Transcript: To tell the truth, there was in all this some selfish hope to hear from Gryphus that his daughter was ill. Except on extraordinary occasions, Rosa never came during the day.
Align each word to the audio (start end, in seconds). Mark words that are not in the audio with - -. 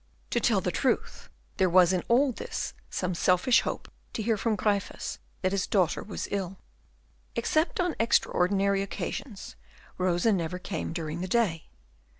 To 0.31 0.39
tell 0.39 0.61
the 0.61 0.71
truth, 0.71 1.29
there 1.57 1.69
was 1.69 1.93
in 1.93 2.01
all 2.07 2.31
this 2.31 2.73
some 2.89 3.13
selfish 3.13 3.61
hope 3.61 3.87
to 4.13 4.23
hear 4.23 4.35
from 4.35 4.55
Gryphus 4.55 5.19
that 5.43 5.51
his 5.51 5.67
daughter 5.67 6.01
was 6.01 6.27
ill. 6.31 6.57
Except 7.35 7.79
on 7.79 7.95
extraordinary 7.99 8.81
occasions, 8.81 9.55
Rosa 9.99 10.33
never 10.33 10.57
came 10.57 10.91
during 10.91 11.21
the 11.21 11.27
day. 11.27 11.67